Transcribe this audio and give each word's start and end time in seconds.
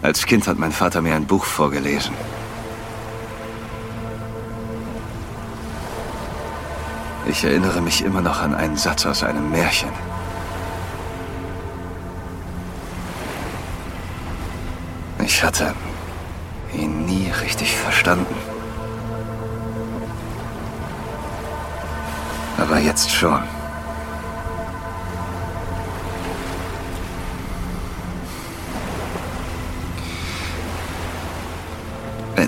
Als 0.00 0.26
Kind 0.26 0.46
hat 0.46 0.58
mein 0.58 0.72
Vater 0.72 1.02
mir 1.02 1.14
ein 1.14 1.26
Buch 1.26 1.44
vorgelesen. 1.44 2.14
Ich 7.26 7.44
erinnere 7.44 7.80
mich 7.82 8.04
immer 8.04 8.22
noch 8.22 8.40
an 8.40 8.54
einen 8.54 8.76
Satz 8.76 9.04
aus 9.04 9.22
einem 9.22 9.50
Märchen. 9.50 9.90
Ich 15.24 15.42
hatte 15.42 15.74
ihn 16.72 17.04
nie 17.04 17.30
richtig 17.42 17.76
verstanden. 17.76 18.34
Aber 22.56 22.78
jetzt 22.78 23.10
schon. 23.10 23.57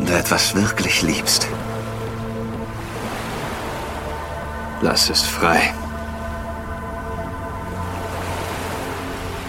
Wenn 0.00 0.06
du 0.06 0.16
etwas 0.16 0.54
wirklich 0.54 1.02
liebst, 1.02 1.46
lass 4.80 5.10
es 5.10 5.20
frei. 5.20 5.74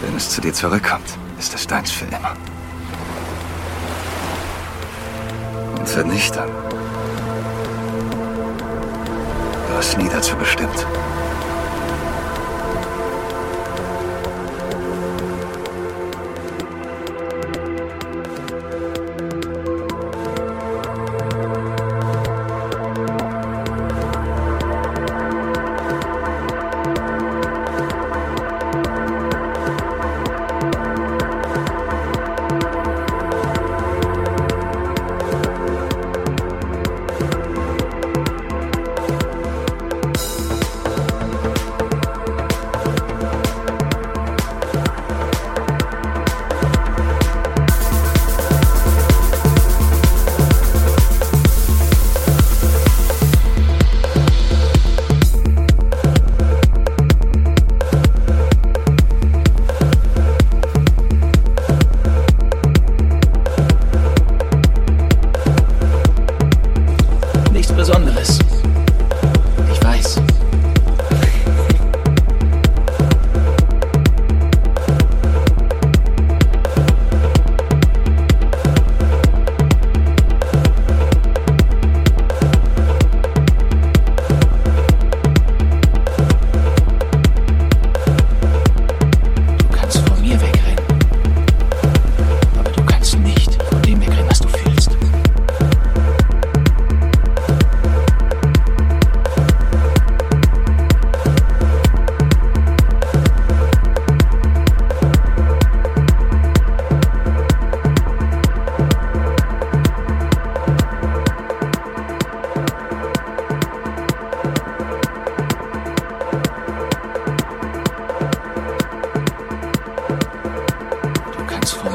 Wenn 0.01 0.13
es 0.17 0.29
zu 0.29 0.41
dir 0.41 0.53
zurückkommt, 0.53 1.07
ist 1.39 1.55
es 1.55 1.65
deins 1.65 1.89
für 1.89 2.03
immer. 2.03 2.35
Und 5.79 5.87
vernichtern. 5.87 6.49
Du 9.69 9.77
hast 9.77 9.97
nie 9.97 10.09
dazu 10.09 10.35
bestimmt. 10.35 10.85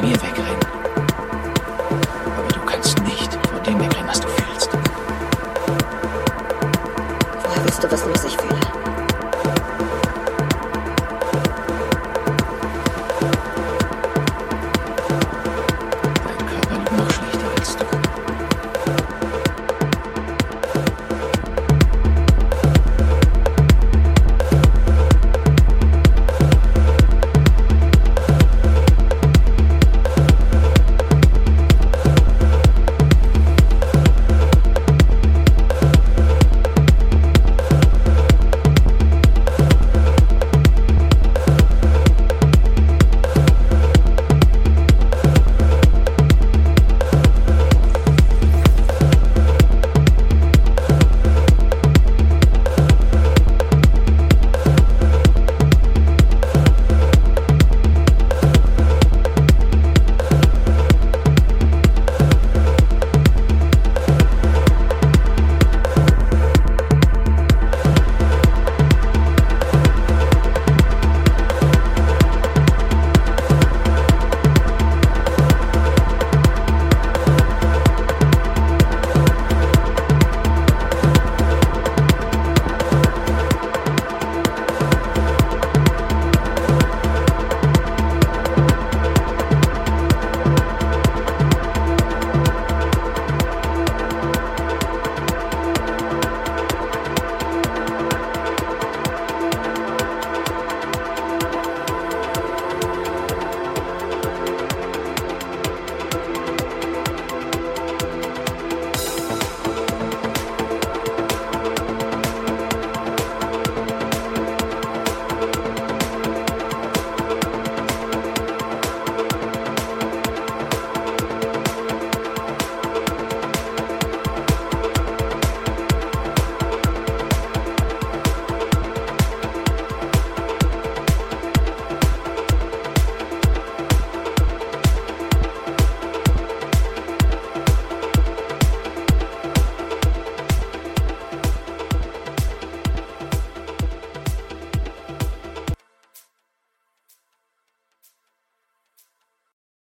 Mir 0.06 0.22
wegrennen. 0.22 0.66
Aber 2.36 2.52
du 2.52 2.60
kannst 2.60 2.98
nicht 3.02 3.32
vor 3.50 3.60
dem 3.60 3.80
wegrennen, 3.80 4.06
was 4.06 4.20
du 4.20 4.28
fühlst. 4.28 4.70
Woher 7.42 7.64
willst 7.64 7.82
du 7.82 7.90
wissen, 7.90 8.12
was 8.12 8.24
ich 8.24 8.36